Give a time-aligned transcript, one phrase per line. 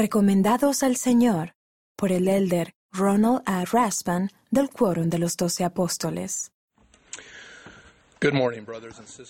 [0.00, 1.56] Recomendados al Señor
[1.94, 3.66] por el elder Ronald A.
[3.66, 6.52] Raspan del Quórum de los Doce Apóstoles.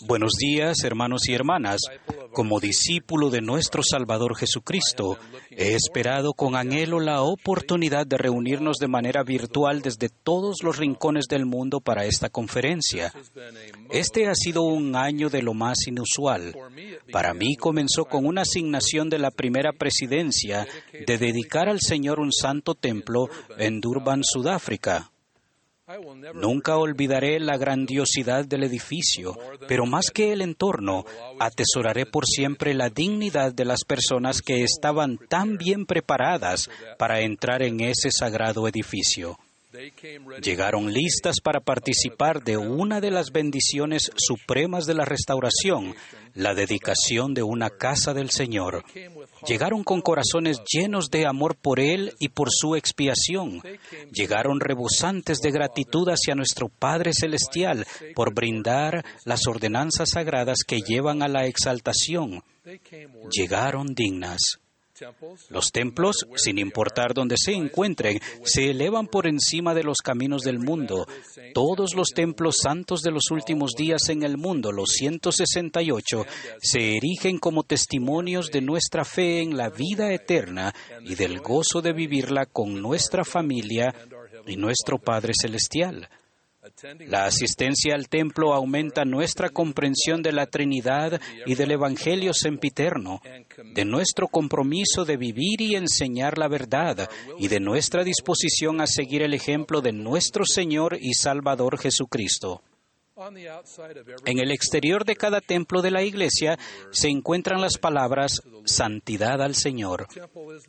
[0.09, 1.81] Buenos días, hermanos y hermanas.
[2.33, 5.17] Como discípulo de nuestro Salvador Jesucristo,
[5.51, 11.27] he esperado con anhelo la oportunidad de reunirnos de manera virtual desde todos los rincones
[11.29, 13.13] del mundo para esta conferencia.
[13.91, 16.57] Este ha sido un año de lo más inusual.
[17.13, 20.67] Para mí comenzó con una asignación de la primera presidencia
[21.07, 25.13] de dedicar al Señor un santo templo en Durban, Sudáfrica.
[26.35, 29.37] Nunca olvidaré la grandiosidad del edificio,
[29.67, 31.05] pero más que el entorno,
[31.39, 36.69] atesoraré por siempre la dignidad de las personas que estaban tan bien preparadas
[36.99, 39.39] para entrar en ese sagrado edificio.
[40.43, 45.95] Llegaron listas para participar de una de las bendiciones supremas de la restauración,
[46.35, 48.85] la dedicación de una casa del Señor.
[49.47, 53.63] Llegaron con corazones llenos de amor por Él y por su expiación.
[54.13, 61.23] Llegaron rebosantes de gratitud hacia nuestro Padre Celestial por brindar las ordenanzas sagradas que llevan
[61.23, 62.43] a la exaltación.
[63.31, 64.59] Llegaron dignas.
[65.49, 70.59] Los templos, sin importar dónde se encuentren, se elevan por encima de los caminos del
[70.59, 71.07] mundo.
[71.55, 76.27] Todos los templos santos de los últimos días en el mundo, los 168,
[76.61, 81.93] se erigen como testimonios de nuestra fe en la vida eterna y del gozo de
[81.93, 83.95] vivirla con nuestra familia
[84.47, 86.09] y nuestro Padre Celestial.
[87.09, 93.23] La asistencia al templo aumenta nuestra comprensión de la Trinidad y del Evangelio sempiterno,
[93.73, 97.09] de nuestro compromiso de vivir y enseñar la verdad
[97.39, 102.63] y de nuestra disposición a seguir el ejemplo de nuestro Señor y Salvador Jesucristo.
[104.25, 106.59] En el exterior de cada templo de la iglesia
[106.91, 110.07] se encuentran las palabras santidad al Señor.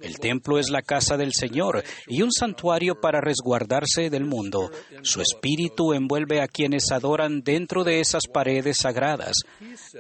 [0.02, 4.69] El templo es la casa del Señor y un santuario para resguardarse del mundo.
[5.02, 9.36] Su espíritu envuelve a quienes adoran dentro de esas paredes sagradas.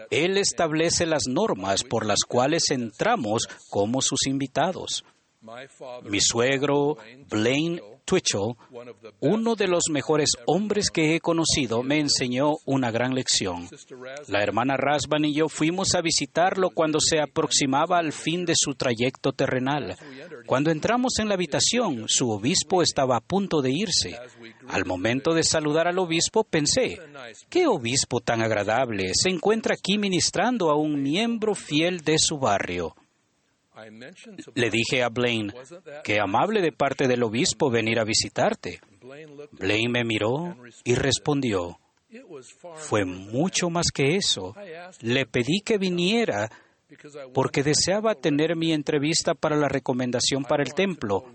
[0.09, 5.05] Él establece las normas por las cuales entramos como sus invitados.
[6.03, 6.97] Mi suegro,
[7.27, 8.55] Blaine Twitchell,
[9.21, 13.67] uno de los mejores hombres que he conocido, me enseñó una gran lección.
[14.27, 18.75] La hermana Rasban y yo fuimos a visitarlo cuando se aproximaba al fin de su
[18.75, 19.97] trayecto terrenal.
[20.45, 24.19] Cuando entramos en la habitación, su obispo estaba a punto de irse.
[24.67, 26.99] Al momento de saludar al obispo, pensé,
[27.49, 32.95] ¿qué obispo tan agradable se encuentra aquí ministrando a un miembro fiel de su barrio?
[34.55, 35.53] Le dije a Blaine,
[36.03, 38.81] qué amable de parte del obispo venir a visitarte.
[39.51, 41.79] Blaine me miró y respondió,
[42.75, 44.55] fue mucho más que eso.
[45.01, 46.49] Le pedí que viniera
[47.33, 51.25] porque deseaba tener mi entrevista para la recomendación para el templo.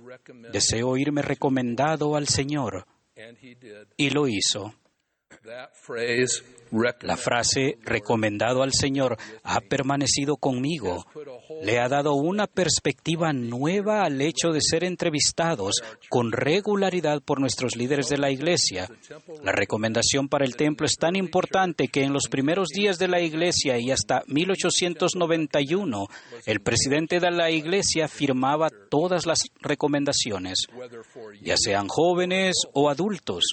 [0.53, 2.87] Deseo irme recomendado al Señor.
[3.97, 4.75] Y lo hizo.
[7.03, 11.07] La frase recomendado al Señor ha permanecido conmigo.
[11.63, 17.77] Le ha dado una perspectiva nueva al hecho de ser entrevistados con regularidad por nuestros
[17.77, 18.89] líderes de la Iglesia.
[19.43, 23.21] La recomendación para el templo es tan importante que en los primeros días de la
[23.21, 26.07] Iglesia y hasta 1891,
[26.45, 30.67] el presidente de la Iglesia firmaba todas las recomendaciones,
[31.43, 33.45] ya sean jóvenes o adultos.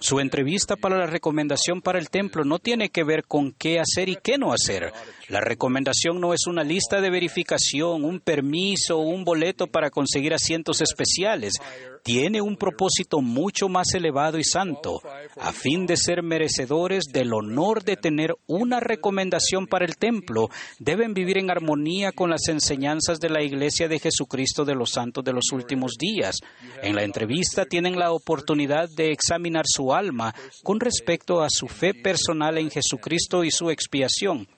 [0.00, 4.08] Su entrevista para la recomendación para el templo no tiene que ver con qué hacer
[4.08, 4.92] y qué no hacer.
[5.28, 10.32] La recomendación no es una lista de verificación, un permiso o un boleto para conseguir
[10.34, 11.54] asientos especiales.
[12.02, 15.00] Tiene un propósito mucho más elevado y santo,
[15.38, 20.48] a fin de ser merecedores del honor de tener una recomendación para el templo.
[20.80, 25.22] Deben vivir en armonía con las enseñanzas de la Iglesia de Jesucristo de los Santos
[25.22, 26.38] de los últimos días.
[26.82, 30.34] En la entrevista tienen la oportunidad de examinar su alma
[30.64, 34.48] con respecto a su fe personal en Jesucristo y su expiación.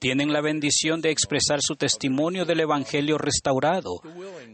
[0.00, 4.00] Tienen la bendición de expresar su testimonio del Evangelio restaurado,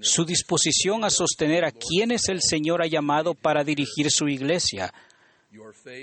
[0.01, 4.93] su disposición a sostener a quienes el Señor ha llamado para dirigir su iglesia,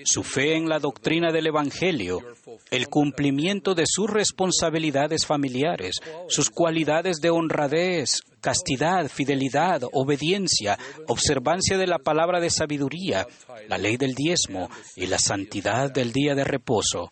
[0.04, 2.22] su fe en la doctrina del Evangelio,
[2.70, 5.96] el cumplimiento de sus responsabilidades familiares,
[6.28, 10.78] sus cualidades de honradez, castidad, fidelidad, obediencia,
[11.08, 13.26] observancia de la palabra de sabiduría,
[13.68, 17.12] la ley del diezmo y la santidad del día de reposo.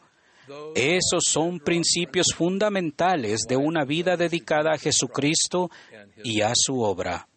[0.76, 5.70] Esos son principios fundamentales de una vida dedicada a Jesucristo
[6.24, 7.28] y a su obra.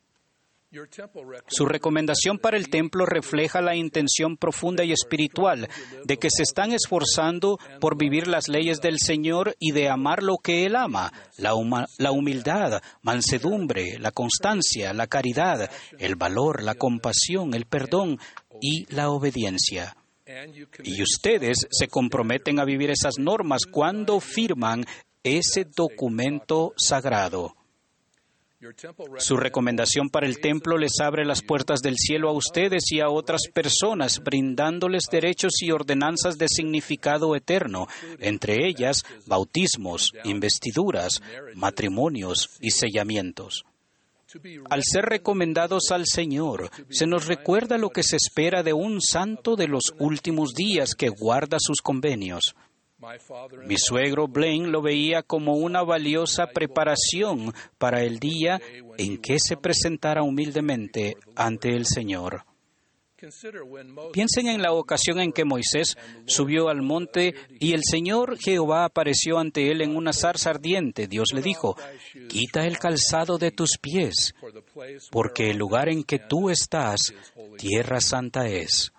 [1.48, 5.68] Su recomendación para el templo refleja la intención profunda y espiritual
[6.04, 10.36] de que se están esforzando por vivir las leyes del Señor y de amar lo
[10.36, 11.54] que Él ama, la,
[11.98, 15.68] la, humildad, mansedumbre, la constancia, la caridad,
[15.98, 18.20] el valor, la compasión, el perdón
[18.60, 19.96] y la obediencia.
[20.84, 24.84] Y ustedes se comprometen a vivir esas normas cuando firman
[25.22, 27.54] ese documento sagrado.
[29.16, 33.08] Su recomendación para el templo les abre las puertas del cielo a ustedes y a
[33.08, 37.86] otras personas, brindándoles derechos y ordenanzas de significado eterno,
[38.18, 41.22] entre ellas bautismos, investiduras,
[41.54, 43.64] matrimonios y sellamientos.
[44.68, 49.56] Al ser recomendados al Señor, se nos recuerda lo que se espera de un santo
[49.56, 52.54] de los últimos días que guarda sus convenios.
[53.66, 58.60] Mi suegro Blaine lo veía como una valiosa preparación para el día
[58.98, 62.44] en que se presentara humildemente ante el Señor.
[64.12, 65.96] Piensen en la ocasión en que Moisés
[66.26, 71.06] subió al monte y el Señor Jehová apareció ante él en una zarza ardiente.
[71.06, 71.76] Dios le dijo,
[72.28, 74.34] quita el calzado de tus pies,
[75.10, 77.12] porque el lugar en que tú estás,
[77.58, 78.92] tierra santa es.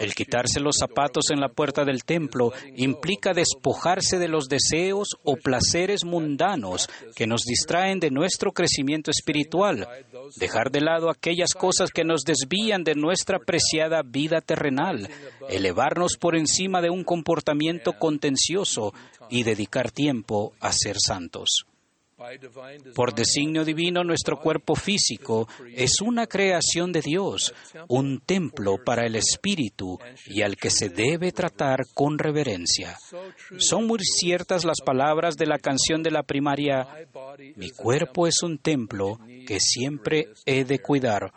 [0.00, 5.36] El quitarse los zapatos en la puerta del templo implica despojarse de los deseos o
[5.36, 9.86] placeres mundanos que nos distraen de nuestro crecimiento espiritual,
[10.36, 15.08] dejar de lado aquellas cosas que nos desvían de nuestra preciada vida terrenal,
[15.48, 18.94] elevarnos por encima de un comportamiento contencioso
[19.28, 21.66] y dedicar tiempo a ser santos.
[22.94, 27.54] Por designio divino, nuestro cuerpo físico es una creación de Dios,
[27.88, 32.96] un templo para el Espíritu y al que se debe tratar con reverencia.
[33.58, 36.86] Son muy ciertas las palabras de la canción de la primaria,
[37.56, 41.32] mi cuerpo es un templo que siempre he de cuidar.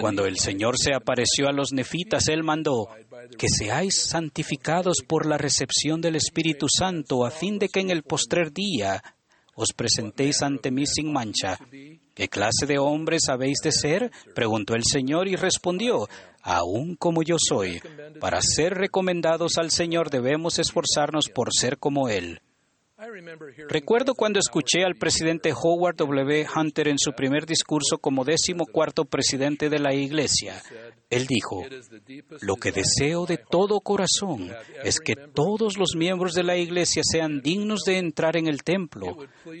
[0.00, 2.88] Cuando el Señor se apareció a los nefitas, Él mandó
[3.38, 8.02] que seáis santificados por la recepción del Espíritu Santo, a fin de que en el
[8.02, 9.02] postrer día
[9.54, 11.58] os presentéis ante mí sin mancha.
[12.14, 14.10] ¿Qué clase de hombres habéis de ser?
[14.34, 16.08] preguntó el Señor y respondió,
[16.42, 17.80] aún como yo soy.
[18.20, 22.40] Para ser recomendados al Señor debemos esforzarnos por ser como Él.
[23.68, 26.46] Recuerdo cuando escuché al presidente Howard W.
[26.54, 30.62] Hunter en su primer discurso como décimo cuarto presidente de la Iglesia.
[31.10, 31.64] Él dijo,
[32.42, 34.50] lo que deseo de todo corazón
[34.84, 39.16] es que todos los miembros de la Iglesia sean dignos de entrar en el templo.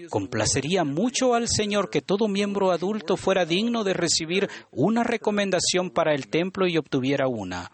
[0.08, 6.14] Complacería mucho al Señor que todo miembro adulto fuera digno de recibir una recomendación para
[6.14, 7.72] el templo y obtuviera una.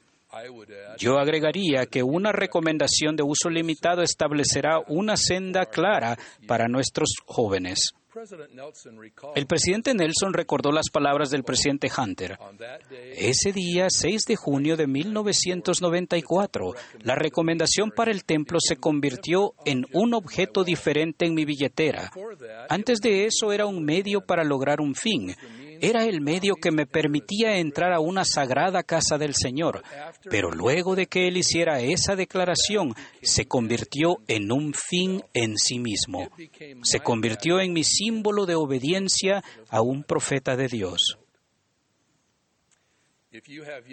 [0.98, 7.92] Yo agregaría que una recomendación de uso limitado establecerá una senda clara para nuestros jóvenes.
[9.34, 12.38] El presidente Nelson recordó las palabras del presidente Hunter.
[13.14, 19.84] Ese día, 6 de junio de 1994, la recomendación para el templo se convirtió en
[19.92, 22.10] un objeto diferente en mi billetera.
[22.68, 25.34] Antes de eso era un medio para lograr un fin
[25.80, 29.82] era el medio que me permitía entrar a una sagrada casa del Señor.
[30.30, 35.78] Pero luego de que él hiciera esa declaración, se convirtió en un fin en sí
[35.78, 36.30] mismo.
[36.82, 41.18] Se convirtió en mi símbolo de obediencia a un profeta de Dios.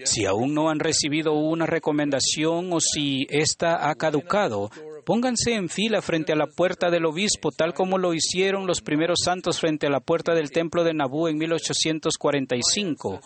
[0.06, 4.72] Si aún no han recibido una recomendación o si ésta ha caducado,
[5.06, 9.19] pónganse en fila frente a la puerta del obispo, tal como lo hicieron los primeros
[9.24, 13.20] santos frente a la puerta del templo de Nabú en 1845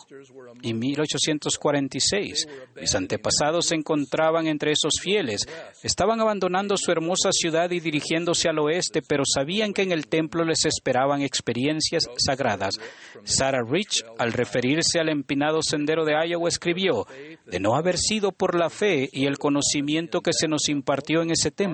[0.62, 2.48] y 1846.
[2.80, 5.48] Mis antepasados se encontraban entre esos fieles.
[5.84, 10.44] Estaban abandonando su hermosa ciudad y dirigiéndose al oeste, pero sabían que en el templo
[10.44, 12.76] les esperaban experiencias sagradas.
[13.24, 17.06] Sarah Rich, al referirse al empinado sendero de Iowa, escribió,
[17.46, 21.32] de no haber sido por la fe y el conocimiento que se nos impartió en
[21.32, 21.69] ese templo,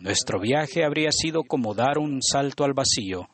[0.00, 3.28] nuestro viaje habría sido como dar un salto al vacío.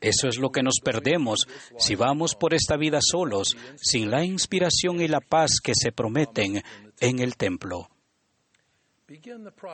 [0.00, 1.46] Eso es lo que nos perdemos
[1.78, 6.62] si vamos por esta vida solos, sin la inspiración y la paz que se prometen
[7.00, 7.88] en el templo.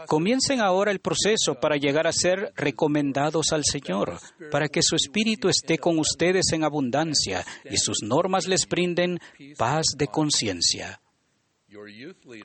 [0.06, 4.18] Comiencen ahora el proceso para llegar a ser recomendados al Señor,
[4.50, 9.18] para que su Espíritu esté con ustedes en abundancia y sus normas les brinden
[9.58, 11.00] paz de conciencia.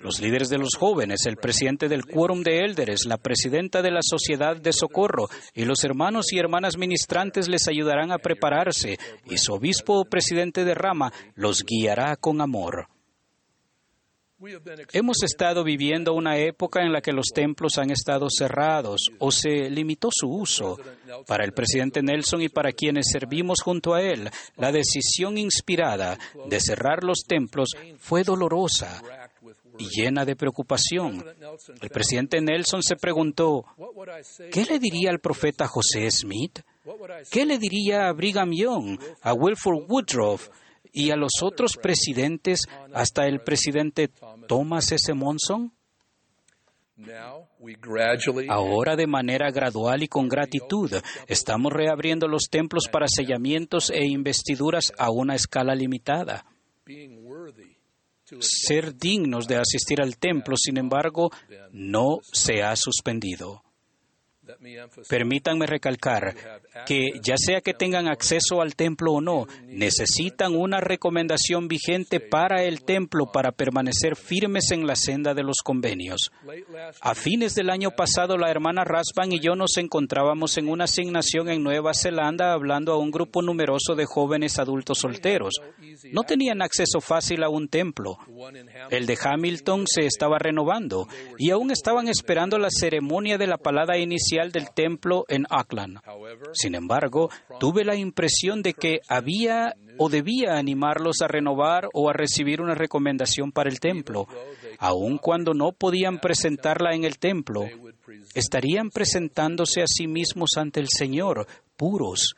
[0.01, 4.01] Los líderes de los jóvenes, el presidente del Quórum de Élderes, la presidenta de la
[4.01, 9.53] Sociedad de Socorro y los hermanos y hermanas ministrantes les ayudarán a prepararse y su
[9.53, 12.87] obispo o presidente de rama los guiará con amor.
[14.93, 19.69] Hemos estado viviendo una época en la que los templos han estado cerrados o se
[19.69, 20.77] limitó su uso.
[21.27, 26.17] Para el presidente Nelson y para quienes servimos junto a él, la decisión inspirada
[26.47, 27.69] de cerrar los templos
[27.99, 29.01] fue dolorosa
[29.77, 31.23] y llena de preocupación.
[31.81, 33.65] El presidente Nelson se preguntó,
[34.51, 36.61] ¿qué le diría al profeta José Smith?
[37.31, 40.49] ¿Qué le diría a Brigham Young, a Wilford Woodruff
[40.91, 42.61] y a los otros presidentes
[42.93, 44.09] hasta el presidente
[44.47, 45.13] Thomas S.
[45.13, 45.71] Monson?
[48.49, 50.91] Ahora, de manera gradual y con gratitud,
[51.27, 56.45] estamos reabriendo los templos para sellamientos e investiduras a una escala limitada.
[58.39, 61.31] Ser dignos de asistir al templo, sin embargo,
[61.71, 63.63] no se ha suspendido.
[65.09, 66.35] Permítanme recalcar
[66.85, 72.63] que ya sea que tengan acceso al templo o no, necesitan una recomendación vigente para
[72.63, 76.31] el templo para permanecer firmes en la senda de los convenios.
[77.01, 81.49] A fines del año pasado, la hermana Rasban y yo nos encontrábamos en una asignación
[81.49, 85.53] en Nueva Zelanda hablando a un grupo numeroso de jóvenes adultos solteros.
[86.11, 88.17] No tenían acceso fácil a un templo.
[88.89, 93.97] El de Hamilton se estaba renovando y aún estaban esperando la ceremonia de la palada
[93.97, 95.99] inicial del templo en Auckland.
[96.53, 97.29] Sin embargo,
[97.59, 102.73] tuve la impresión de que había o debía animarlos a renovar o a recibir una
[102.73, 104.27] recomendación para el templo.
[104.79, 107.65] Aun cuando no podían presentarla en el templo,
[108.33, 111.45] estarían presentándose a sí mismos ante el Señor,
[111.77, 112.33] puros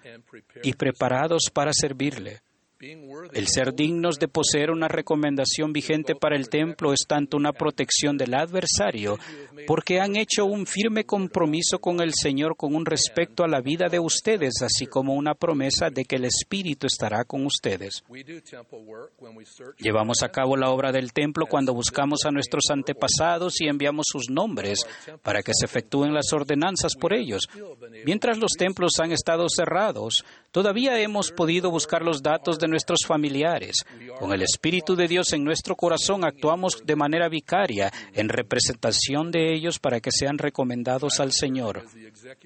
[0.64, 2.42] y preparados para servirle.
[3.34, 8.18] El ser dignos de poseer una recomendación vigente para el templo es tanto una protección
[8.18, 9.18] del adversario,
[9.66, 13.88] porque han hecho un firme compromiso con el Señor con un respecto a la vida
[13.88, 18.04] de ustedes, así como una promesa de que el Espíritu estará con ustedes.
[19.78, 24.30] Llevamos a cabo la obra del templo cuando buscamos a nuestros antepasados y enviamos sus
[24.30, 24.86] nombres
[25.22, 27.44] para que se efectúen las ordenanzas por ellos.
[28.06, 33.86] Mientras los templos han estado cerrados, todavía hemos podido buscar los datos de nuestros familiares.
[34.20, 39.54] Con el Espíritu de Dios en nuestro corazón actuamos de manera vicaria en representación de
[39.54, 41.86] ellos para que sean recomendados al Señor.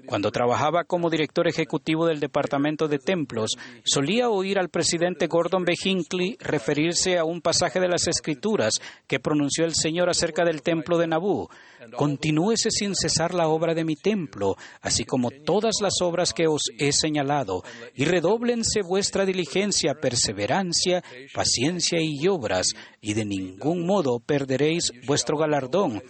[0.05, 5.73] Cuando trabajaba como director ejecutivo del Departamento de Templos, solía oír al presidente Gordon B.
[5.81, 8.73] Hinckley referirse a un pasaje de las Escrituras
[9.07, 11.47] que pronunció el Señor acerca del templo de Nabú.
[11.95, 16.63] Continúese sin cesar la obra de mi templo, así como todas las obras que os
[16.77, 17.63] he señalado,
[17.95, 21.03] y redóblense vuestra diligencia, perseverancia,
[21.33, 22.67] paciencia y obras,
[23.01, 26.03] y de ningún modo perderéis vuestro galardón,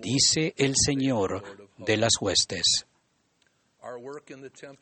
[0.00, 1.42] dice el Señor
[1.78, 2.86] de las huestes.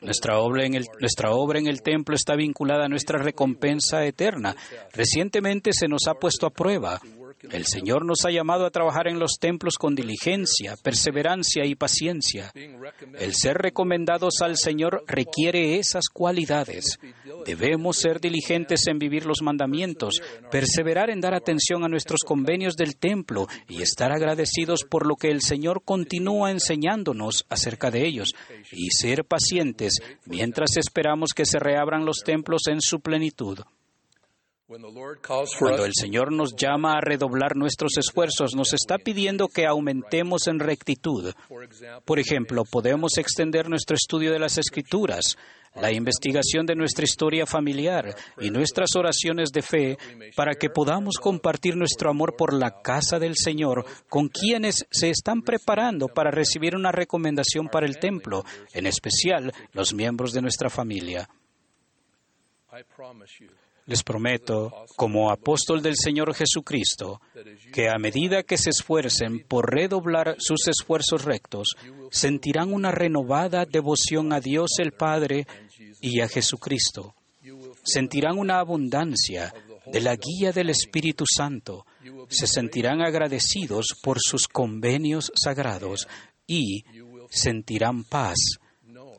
[0.01, 4.55] Nuestra obra, en el, nuestra obra en el templo está vinculada a nuestra recompensa eterna.
[4.93, 7.01] Recientemente se nos ha puesto a prueba.
[7.49, 12.51] El Señor nos ha llamado a trabajar en los templos con diligencia, perseverancia y paciencia.
[13.17, 16.99] El ser recomendados al Señor requiere esas cualidades.
[17.45, 20.21] Debemos ser diligentes en vivir los mandamientos,
[20.51, 25.29] perseverar en dar atención a nuestros convenios del templo y estar agradecidos por lo que
[25.29, 28.33] el Señor continúa enseñándonos acerca de ellos,
[28.71, 33.59] y ser pacientes mientras esperamos que se reabran los templos en su plenitud.
[35.59, 40.59] Cuando el Señor nos llama a redoblar nuestros esfuerzos, nos está pidiendo que aumentemos en
[40.59, 41.33] rectitud.
[42.05, 45.37] Por ejemplo, podemos extender nuestro estudio de las Escrituras,
[45.75, 49.97] la investigación de nuestra historia familiar y nuestras oraciones de fe
[50.37, 55.41] para que podamos compartir nuestro amor por la casa del Señor con quienes se están
[55.41, 61.27] preparando para recibir una recomendación para el templo, en especial los miembros de nuestra familia.
[63.91, 67.19] Les prometo, como apóstol del Señor Jesucristo,
[67.73, 71.75] que a medida que se esfuercen por redoblar sus esfuerzos rectos,
[72.09, 75.45] sentirán una renovada devoción a Dios el Padre
[75.99, 77.15] y a Jesucristo.
[77.83, 79.53] Sentirán una abundancia
[79.85, 81.85] de la guía del Espíritu Santo.
[82.29, 86.07] Se sentirán agradecidos por sus convenios sagrados
[86.47, 86.85] y
[87.29, 88.37] sentirán paz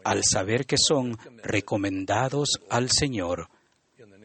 [0.02, 3.50] al saber que son recomendados al Señor.